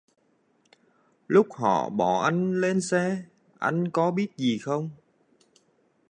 Lúc 1.27 1.47
họ 1.53 1.89
bỏ 1.89 2.23
anh 2.23 2.61
lên 2.61 2.81
xe 2.81 3.23
anh 3.59 3.91
có 3.91 4.11
biết 4.11 4.27
gì 4.37 4.57
không 4.57 4.89